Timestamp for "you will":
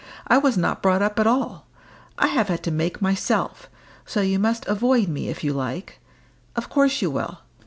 7.03-7.41